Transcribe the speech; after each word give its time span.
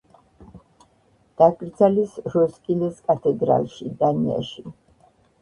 დაკრძალეს 1.41 2.15
როსკილეს 2.37 2.99
კათედრალში, 3.11 3.93
დანიაში. 4.03 4.67